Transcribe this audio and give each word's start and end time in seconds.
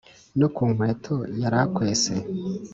no 0.39 0.47
ku 0.55 0.63
nkweto 0.71 1.15
yari 1.41 1.57
akwese 1.63 2.13